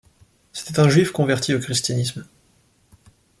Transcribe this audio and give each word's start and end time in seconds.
C'était 0.51 0.79
un 0.79 0.89
Juif 0.89 1.11
converti 1.11 1.53
au 1.53 1.59
christianisme. 1.59 2.25